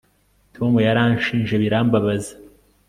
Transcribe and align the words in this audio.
tom 0.55 0.71
yaranshinje 0.87 1.55
birambabaza 1.63 2.33